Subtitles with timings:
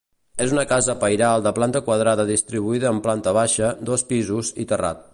[0.45, 5.09] És una casa pairal de planta quadrada distribuïda en planta baixa, dos pisos i terrat.